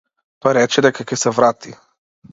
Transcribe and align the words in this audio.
Тој 0.45 0.55
рече 0.57 0.83
дека 0.87 1.05
ќе 1.11 1.19
се 1.25 1.37
врати. 1.41 1.77